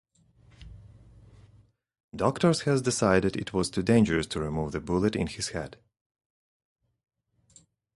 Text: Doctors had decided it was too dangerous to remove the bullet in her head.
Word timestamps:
Doctors 2.15 2.61
had 2.61 2.83
decided 2.83 3.35
it 3.37 3.53
was 3.53 3.69
too 3.69 3.83
dangerous 3.83 4.25
to 4.25 4.39
remove 4.39 4.71
the 4.71 4.81
bullet 4.81 5.15
in 5.15 5.27
her 5.27 5.43
head. 5.53 5.77